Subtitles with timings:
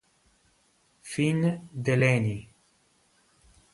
[1.11, 2.41] Finn Delany